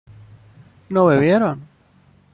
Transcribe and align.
¿no 0.89 1.05
bebieron? 1.05 1.61